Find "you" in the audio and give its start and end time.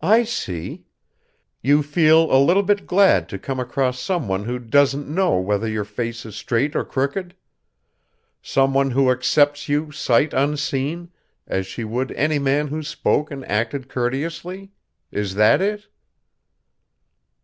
1.60-1.84, 9.68-9.92